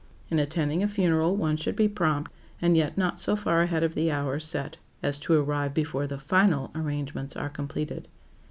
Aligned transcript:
In 0.31 0.39
attending 0.39 0.81
a 0.81 0.87
funeral 0.87 1.35
one 1.35 1.57
should 1.57 1.75
be 1.75 1.87
prompt, 1.87 2.31
and 2.59 2.75
yet 2.75 2.97
not 2.97 3.19
so 3.19 3.35
far 3.35 3.61
ahead 3.61 3.83
of 3.83 3.93
the 3.93 4.11
hour 4.11 4.39
set 4.39 4.77
as 5.03 5.19
to 5.19 5.33
arrive 5.39 5.75
before 5.75 6.07
the 6.07 6.17
final 6.17 6.71
arrangements 6.73 7.35
are 7.35 7.49
completed. 7.49 8.07